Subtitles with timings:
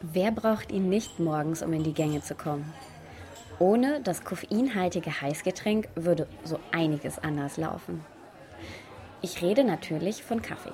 [0.00, 2.72] Wer braucht ihn nicht morgens, um in die Gänge zu kommen?
[3.58, 8.04] Ohne das koffeinhaltige Heißgetränk würde so einiges anders laufen.
[9.22, 10.72] Ich rede natürlich von Kaffee.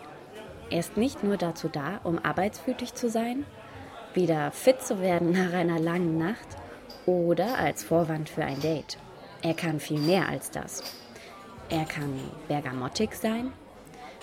[0.71, 3.46] Er ist nicht nur dazu da, um arbeitswütig zu sein,
[4.12, 6.59] wieder fit zu werden nach einer langen Nacht
[7.06, 8.99] oder als Vorwand für ein Date.
[9.41, 10.83] Er kann viel mehr als das.
[11.71, 12.13] Er kann
[12.47, 13.53] bergamottig sein,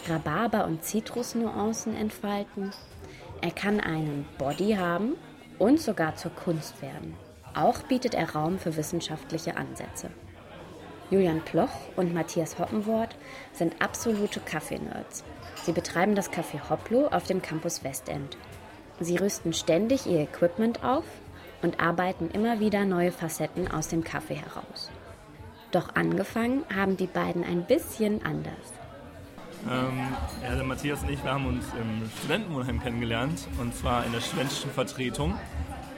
[0.08, 2.72] Rhabarber- und Zitrusnuancen entfalten.
[3.42, 5.16] Er kann einen Body haben
[5.58, 7.16] und sogar zur Kunst werden.
[7.54, 10.09] Auch bietet er Raum für wissenschaftliche Ansätze.
[11.09, 13.16] Julian Ploch und Matthias Hoppenwort
[13.52, 15.26] sind absolute Kaffee-Nerds.
[15.64, 18.38] Sie betreiben das Café Hoplo auf dem Campus Westend.
[19.00, 21.03] Sie rüsten ständig ihr Equipment auf
[21.62, 24.89] und arbeiten immer wieder neue Facetten aus dem Kaffee heraus.
[25.72, 28.80] Doch angefangen haben die beiden ein bisschen anders.
[29.70, 30.08] Ähm,
[30.44, 34.22] ja, der Matthias und ich, wir haben uns im Studentenwohnheim kennengelernt und zwar in der
[34.22, 35.36] studentischen Vertretung.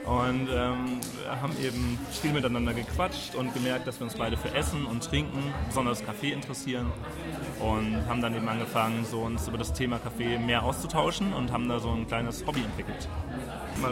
[0.04, 4.54] Und ähm, wir haben eben viel miteinander gequatscht und gemerkt, dass wir uns beide für
[4.54, 6.92] Essen und Trinken, besonders Kaffee interessieren.
[7.58, 11.70] Und haben dann eben angefangen, so uns über das Thema Kaffee mehr auszutauschen und haben
[11.70, 13.08] da so ein kleines Hobby entwickelt.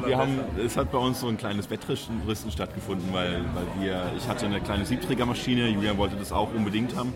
[0.05, 2.21] Wir haben, es hat bei uns so ein kleines Wettrüsten
[2.51, 7.15] stattgefunden, weil, weil wir, ich hatte eine kleine Siebträgermaschine, Julian wollte das auch unbedingt haben.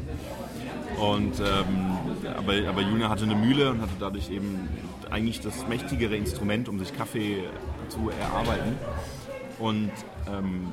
[0.99, 1.96] Und, ähm,
[2.37, 4.69] aber, aber Julian hatte eine Mühle und hatte dadurch eben
[5.11, 7.45] eigentlich das mächtigere Instrument, um sich Kaffee
[7.89, 8.77] zu erarbeiten.
[9.59, 9.91] Und
[10.29, 10.73] ähm,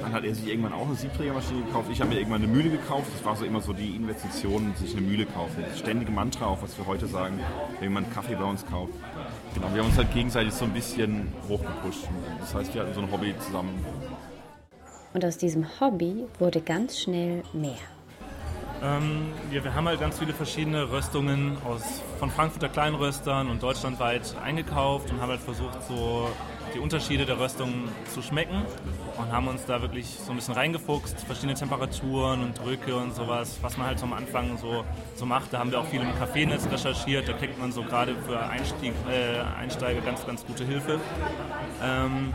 [0.00, 1.88] dann hat er sich irgendwann auch eine Siebträgermaschine gekauft.
[1.92, 3.08] Ich habe mir irgendwann eine Mühle gekauft.
[3.12, 5.64] Das war so immer so die Investition, sich eine Mühle kaufen.
[5.68, 7.40] Das ständige Mantra, auch was wir heute sagen,
[7.80, 8.92] wenn man Kaffee bei uns kauft.
[9.54, 12.08] Genau, wir haben uns halt gegenseitig so ein bisschen hochgepusht.
[12.40, 13.84] Das heißt, wir hatten so ein Hobby zusammen.
[15.12, 17.78] Und aus diesem Hobby wurde ganz schnell mehr.
[18.80, 21.82] Ähm, ja, wir haben halt ganz viele verschiedene Röstungen aus,
[22.18, 26.28] von Frankfurter Kleinröstern und deutschlandweit eingekauft und haben halt versucht, so
[26.74, 28.62] die Unterschiede der Röstungen zu schmecken
[29.16, 33.58] und haben uns da wirklich so ein bisschen reingefuchst, verschiedene Temperaturen und Drücke und sowas,
[33.62, 34.84] was man halt am Anfang so,
[35.16, 35.52] so macht.
[35.52, 38.92] Da haben wir auch viel im Kaffeenetz recherchiert, da kriegt man so gerade für Einstieg,
[39.10, 41.00] äh, Einsteiger ganz, ganz gute Hilfe.
[41.82, 42.32] Ähm,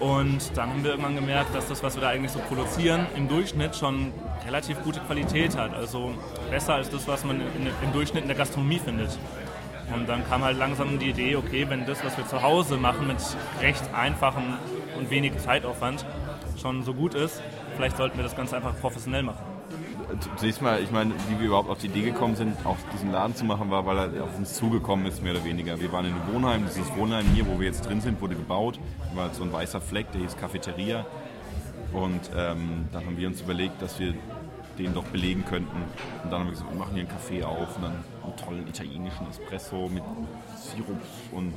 [0.00, 3.28] und dann haben wir irgendwann gemerkt, dass das, was wir da eigentlich so produzieren, im
[3.28, 4.12] Durchschnitt schon
[4.46, 5.74] relativ gute Qualität hat.
[5.74, 6.14] Also
[6.50, 9.18] besser als das, was man in, im Durchschnitt in der Gastronomie findet.
[9.94, 13.08] Und dann kam halt langsam die Idee, okay, wenn das, was wir zu Hause machen,
[13.08, 13.18] mit
[13.60, 14.54] recht einfachem
[14.96, 16.06] und wenig Zeitaufwand
[16.60, 17.42] schon so gut ist,
[17.76, 19.49] vielleicht sollten wir das Ganze einfach professionell machen.
[20.36, 23.34] Zunächst mal, ich meine, wie wir überhaupt auf die Idee gekommen sind, auch diesen Laden
[23.36, 25.80] zu machen, war, weil er auf uns zugekommen ist, mehr oder weniger.
[25.80, 28.80] Wir waren in einem Wohnheim, dieses Wohnheim hier, wo wir jetzt drin sind, wurde gebaut.
[29.10, 31.06] Da war so ein weißer Fleck, der hieß Cafeteria.
[31.92, 34.14] Und ähm, dann haben wir uns überlegt, dass wir
[34.78, 35.76] den doch belegen könnten.
[36.24, 38.66] Und dann haben wir gesagt, wir machen hier einen Kaffee auf und dann einen tollen
[38.66, 40.02] italienischen Espresso mit
[40.56, 41.00] Sirup
[41.32, 41.54] und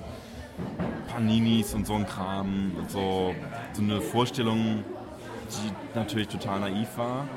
[1.08, 2.72] Paninis und so ein Kram.
[2.78, 3.34] Und so,
[3.74, 4.84] so eine Vorstellung,
[5.50, 7.28] die natürlich total naiv war.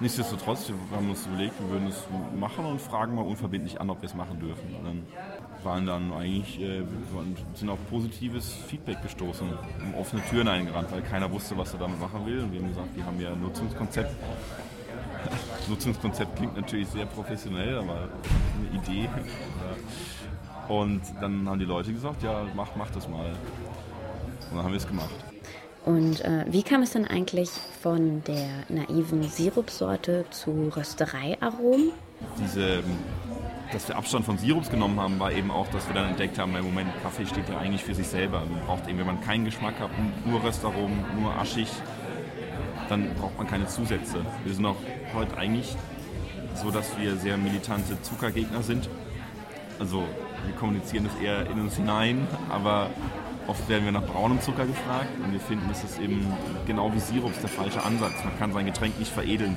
[0.00, 2.04] Nichtsdestotrotz, wir haben uns überlegt, wir würden es
[2.38, 4.74] machen und fragen mal unverbindlich an, ob wir es machen dürfen.
[4.74, 5.06] Und dann
[5.62, 6.82] waren dann eigentlich, äh,
[7.54, 9.48] sind auf positives Feedback gestoßen,
[9.84, 12.40] um offene Türen eingerannt, weil keiner wusste, was er damit machen will.
[12.40, 14.14] Und wir haben gesagt, wir haben ja ein Nutzungskonzept.
[15.68, 18.08] Nutzungskonzept klingt natürlich sehr professionell, aber
[18.58, 19.08] eine Idee.
[20.68, 23.26] Und dann haben die Leute gesagt, ja, mach, mach das mal.
[23.26, 25.31] Und dann haben wir es gemacht.
[25.84, 27.50] Und äh, wie kam es dann eigentlich
[27.80, 31.90] von der naiven Sirupsorte zu Röstereiaromen?
[32.38, 32.84] Diese,
[33.72, 36.54] dass wir Abstand von Sirups genommen haben, war eben auch, dass wir dann entdeckt haben,
[36.54, 38.40] im Moment Kaffee steht ja eigentlich für sich selber.
[38.40, 39.90] Man braucht eben, wenn man keinen Geschmack hat,
[40.24, 41.68] nur Röstaromen, nur aschig,
[42.88, 44.24] dann braucht man keine Zusätze.
[44.44, 44.76] Wir sind auch
[45.14, 45.74] heute eigentlich
[46.54, 48.88] so, dass wir sehr militante Zuckergegner sind.
[49.80, 50.04] Also
[50.46, 52.90] wir kommunizieren das eher in uns hinein, aber
[53.46, 56.26] oft werden wir nach braunem Zucker gefragt und wir finden, das ist eben
[56.66, 58.24] genau wie Sirups der falsche Ansatz.
[58.24, 59.56] Man kann sein Getränk nicht veredeln.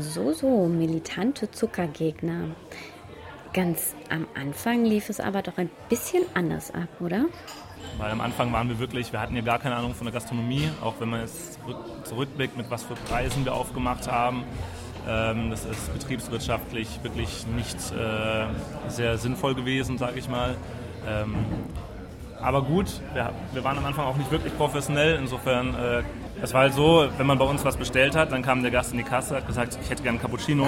[0.00, 2.50] So, so, militante Zuckergegner.
[3.52, 7.26] Ganz am Anfang lief es aber doch ein bisschen anders ab, oder?
[7.98, 10.68] Weil am Anfang waren wir wirklich, wir hatten ja gar keine Ahnung von der Gastronomie,
[10.82, 11.58] auch wenn man jetzt
[12.04, 14.44] zurückblickt, mit was für Preisen wir aufgemacht haben.
[15.08, 18.46] Ähm, das ist betriebswirtschaftlich wirklich nicht äh,
[18.88, 20.56] sehr sinnvoll gewesen, sage ich mal.
[22.46, 25.16] Aber gut, wir, wir, waren am Anfang auch nicht wirklich professionell.
[25.16, 26.04] Insofern, äh,
[26.40, 28.92] es war halt so, wenn man bei uns was bestellt hat, dann kam der Gast
[28.92, 30.64] in die Kasse, hat gesagt, ich hätte gerne einen Cappuccino.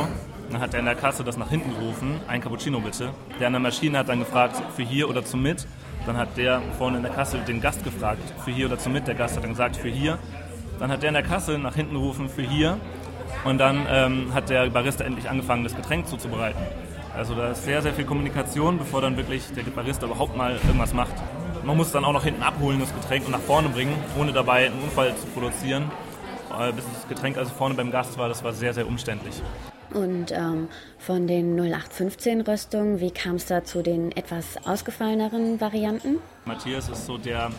[0.50, 3.10] Dann hat er in der Kasse das nach hinten gerufen, ein Cappuccino bitte.
[3.38, 5.68] Der an der Maschine hat dann gefragt, für hier oder zum Mit.
[6.04, 9.06] Dann hat der vorne in der Kasse den Gast gefragt, für hier oder zum Mit.
[9.06, 10.18] Der Gast hat dann gesagt, für hier.
[10.80, 12.76] Dann hat der in der Kasse nach hinten gerufen, für hier.
[13.44, 16.60] Und dann ähm, hat der Barista endlich angefangen, das Getränk zuzubereiten.
[17.16, 20.92] Also da ist sehr, sehr viel Kommunikation, bevor dann wirklich der Barista überhaupt mal irgendwas
[20.92, 21.14] macht.
[21.68, 24.66] Man muss dann auch noch hinten abholen, das Getränk, und nach vorne bringen, ohne dabei
[24.66, 25.90] einen Unfall zu produzieren.
[26.58, 29.42] Äh, bis das Getränk also vorne beim Gast war, das war sehr, sehr umständlich.
[29.92, 30.68] Und ähm,
[30.98, 36.16] von den 0815 Röstungen, wie kam es da zu den etwas ausgefalleneren Varianten?
[36.46, 37.50] Matthias ist so der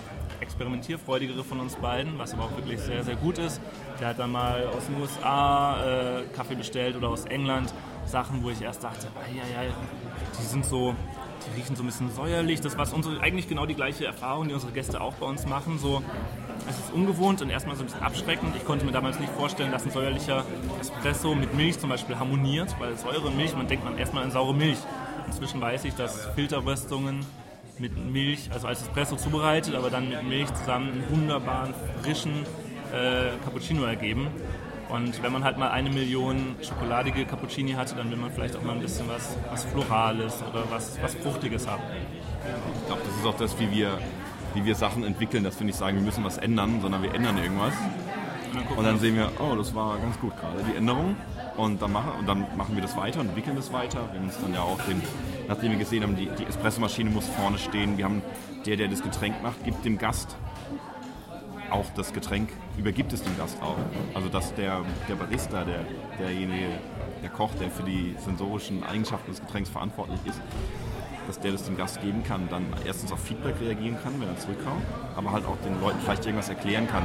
[0.41, 3.61] experimentierfreudigere von uns beiden, was aber auch wirklich sehr, sehr gut ist.
[3.99, 7.71] Der hat dann mal aus den USA äh, Kaffee bestellt oder aus England
[8.05, 9.69] Sachen, wo ich erst dachte, ja, ja,
[10.39, 10.95] die sind so,
[11.45, 12.61] die riechen so ein bisschen säuerlich.
[12.61, 15.79] Das war unsere, eigentlich genau die gleiche Erfahrung, die unsere Gäste auch bei uns machen.
[15.79, 16.01] So,
[16.69, 18.55] es ist ungewohnt und erstmal so ein bisschen abschreckend.
[18.55, 20.45] Ich konnte mir damals nicht vorstellen, dass ein säuerlicher
[20.79, 24.31] Espresso mit Milch zum Beispiel harmoniert, weil Säure und Milch, man denkt man erstmal an
[24.31, 24.79] saure Milch.
[25.27, 27.25] Inzwischen weiß ich, dass Filterröstungen
[27.77, 32.45] mit Milch, also als Espresso zubereitet, aber dann mit Milch zusammen einen wunderbaren, frischen
[32.93, 34.27] äh, Cappuccino ergeben.
[34.89, 38.63] Und wenn man halt mal eine Million schokoladige Cappuccini hatte, dann will man vielleicht auch
[38.63, 41.83] mal ein bisschen was, was Florales oder was, was Fruchtiges haben.
[42.81, 43.99] Ich glaube, das ist auch das, wie wir,
[44.55, 47.37] wie wir Sachen entwickeln, dass wir nicht sagen, wir müssen was ändern, sondern wir ändern
[47.37, 47.73] irgendwas.
[48.51, 51.15] Und dann, und dann sehen wir, oh, das war ganz gut gerade, die Änderung.
[51.55, 53.99] Und dann, machen, und dann machen wir das weiter und entwickeln das weiter.
[54.11, 55.03] Wir haben uns dann ja auch den,
[55.47, 57.97] nachdem wir gesehen haben, die, die Espressomaschine muss vorne stehen.
[57.97, 58.23] Wir haben
[58.65, 60.35] der, der das Getränk macht, gibt dem Gast
[61.71, 63.77] auch das Getränk übergibt es dem Gast auch.
[64.13, 65.85] Also dass der, der Barista, der,
[66.19, 66.67] derjenige,
[67.21, 70.39] der Koch, der für die sensorischen Eigenschaften des Getränks verantwortlich ist,
[71.27, 74.37] dass der das dem Gast geben kann, dann erstens auf Feedback reagieren kann, wenn er
[74.37, 74.83] zurückkommt,
[75.15, 77.03] aber halt auch den Leuten vielleicht irgendwas erklären kann.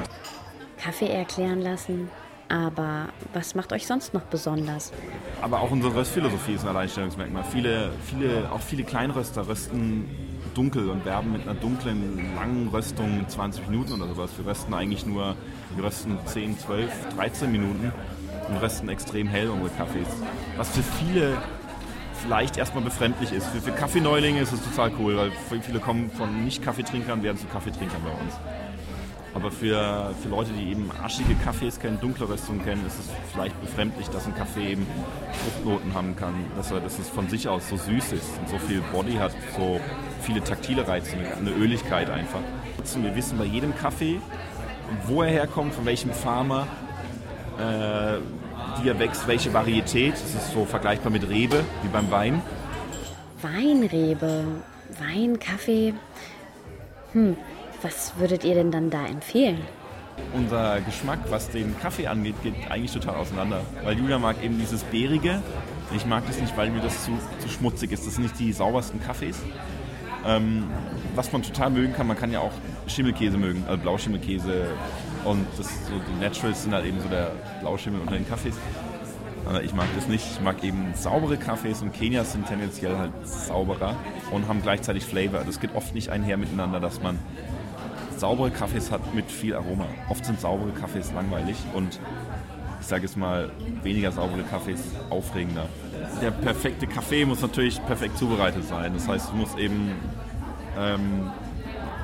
[0.79, 2.09] Kaffee erklären lassen,
[2.49, 4.93] aber was macht euch sonst noch besonders?
[5.43, 7.45] Aber auch unsere Röstphilosophie ist ein Alleinstellungsmerkmal.
[7.45, 10.09] Viele, viele, auch viele Kleinröster rösten
[10.55, 14.31] dunkel und werben mit einer dunklen, langen Röstung in 20 Minuten oder sowas.
[14.37, 15.35] Wir rösten eigentlich nur,
[15.75, 17.93] wir rösten 10, 12, 13 Minuten
[18.49, 20.09] und rösten extrem hell unsere Kaffees.
[20.57, 21.37] Was für viele
[22.23, 23.47] vielleicht erstmal befremdlich ist.
[23.49, 28.01] Für, für Kaffeeneulinge ist es total cool, weil viele kommen von Nicht-Kaffeetrinkern, werden zu Kaffeetrinkern
[28.03, 28.35] bei uns.
[29.35, 33.61] Aber für, für Leute, die eben aschige Kaffees kennen, dunkle Röstungen kennen, ist es vielleicht
[33.61, 34.87] befremdlich, dass ein Kaffee eben
[35.43, 38.59] Fruchtnoten haben kann, dass, er, dass es von sich aus so süß ist und so
[38.59, 39.81] viel Body hat, so
[40.23, 42.41] viele taktile Reize, eine Öligkeit einfach.
[42.97, 44.21] Wir wissen bei jedem Kaffee,
[45.07, 46.69] wo er herkommt, von welchem Farmer,
[47.59, 50.15] äh, wie er wächst, welche Varietät.
[50.15, 52.41] Das ist so vergleichbar mit Rebe, wie beim Wein.
[53.43, 54.45] Weinrebe,
[55.01, 55.95] Wein, Kaffee.
[57.13, 57.37] Hm,
[57.85, 59.61] was würdet ihr denn dann da empfehlen?
[60.33, 63.61] Unser Geschmack, was den Kaffee angeht, geht eigentlich total auseinander.
[63.83, 65.43] Weil Julia mag eben dieses Beerige.
[65.95, 67.11] Ich mag das nicht, weil mir das zu,
[67.41, 68.07] zu schmutzig ist.
[68.07, 69.39] Das sind nicht die saubersten Kaffees.
[70.27, 70.65] Ähm,
[71.15, 72.53] was man total mögen kann, man kann ja auch
[72.87, 74.69] Schimmelkäse mögen, also Blauschimmelkäse.
[75.25, 78.57] Und das so, die Naturals sind halt eben so der Blauschimmel unter den Kaffees.
[79.63, 80.25] Ich mag das nicht.
[80.33, 83.95] Ich mag eben saubere Kaffees und Kenias sind tendenziell halt sauberer
[84.31, 85.43] und haben gleichzeitig Flavor.
[85.45, 87.19] Das geht oft nicht einher miteinander, dass man
[88.19, 89.87] saubere Kaffees hat mit viel Aroma.
[90.09, 91.99] Oft sind saubere Kaffees langweilig und
[92.81, 93.51] ich sage es mal,
[93.83, 94.81] weniger saubere Kaffees
[95.11, 95.67] aufregender.
[96.21, 98.93] Der perfekte Kaffee muss natürlich perfekt zubereitet sein.
[98.93, 99.93] Das heißt, es muss eben
[100.79, 101.31] ähm,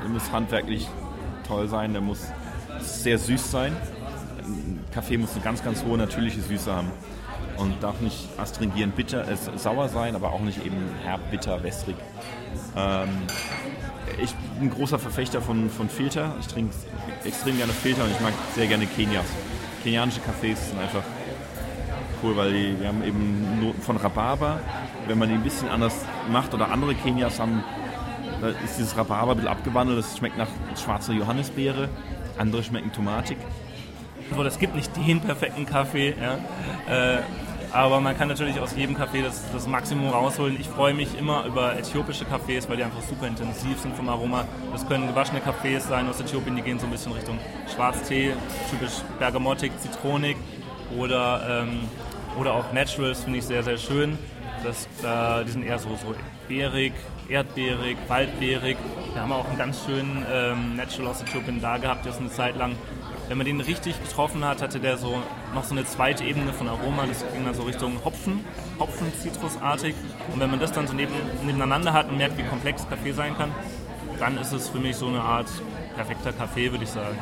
[0.08, 0.88] muss handwerklich
[1.46, 2.26] toll sein, der muss
[2.80, 3.76] sehr süß sein.
[4.42, 6.90] Ein Kaffee muss eine ganz, ganz hohe natürliche Süße haben
[7.60, 11.96] und darf nicht astringierend bitter, äh, sauer sein, aber auch nicht eben herb, bitter, wässrig.
[12.76, 13.08] Ähm,
[14.20, 16.34] ich bin ein großer Verfechter von, von Filter.
[16.40, 16.74] Ich trinke
[17.24, 19.26] extrem gerne Filter und ich mag sehr gerne Kenias.
[19.82, 21.02] Kenianische Cafés sind einfach
[22.22, 24.60] cool, weil die, die haben eben Noten von Rhabarber.
[25.06, 25.94] Wenn man die ein bisschen anders
[26.30, 27.62] macht oder andere Kenias haben,
[28.40, 29.98] da ist dieses Rhabarber ein bisschen abgewandelt.
[29.98, 30.48] Das schmeckt nach
[30.82, 31.88] schwarzer Johannisbeere.
[32.38, 33.36] Andere schmecken tomatig.
[34.34, 36.14] So, das gibt nicht den perfekten Kaffee.
[36.20, 36.38] Ja.
[37.16, 37.22] Äh,
[37.72, 40.60] aber man kann natürlich aus jedem Kaffee das, das Maximum rausholen.
[40.60, 44.44] Ich freue mich immer über äthiopische Kaffees, weil die einfach super intensiv sind vom Aroma.
[44.72, 47.38] Das können gewaschene Kaffees sein aus Äthiopien, die gehen so ein bisschen Richtung
[47.72, 48.34] Schwarztee,
[48.70, 50.36] typisch bergamottig, zitronig
[50.98, 51.80] oder, ähm,
[52.38, 54.18] oder auch Naturals finde ich sehr, sehr schön.
[54.64, 56.14] Das, äh, die sind eher so, so
[56.48, 56.92] beerig,
[57.30, 58.76] erdbeerig, waldbeerig.
[59.12, 62.56] Wir haben auch einen ganz schönen ähm, Natural aus Äthiopien da gehabt, jetzt eine Zeit
[62.56, 62.76] lang
[63.30, 65.22] wenn man den richtig getroffen hat, hatte der so
[65.54, 67.06] noch so eine zweite Ebene von Aroma.
[67.06, 68.44] Das ging dann so Richtung Hopfen,
[68.80, 69.94] Hopfen, zitrusartig.
[70.34, 71.12] Und wenn man das dann so neben,
[71.46, 73.52] nebeneinander hat und merkt, wie komplex Kaffee sein kann,
[74.18, 75.46] dann ist es für mich so eine Art
[75.94, 77.16] perfekter Kaffee, würde ich sagen.